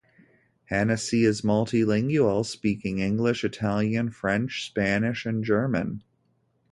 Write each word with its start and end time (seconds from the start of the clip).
Hennessy 0.65 1.25
is 1.25 1.43
multi-lingual, 1.43 2.43
speaking 2.43 2.97
English, 2.97 3.43
Italian, 3.43 4.09
French, 4.09 4.65
Spanish 4.65 5.27
and 5.27 5.43
German. 5.43 6.01